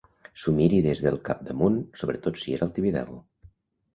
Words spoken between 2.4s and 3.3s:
si és al Tibidabo.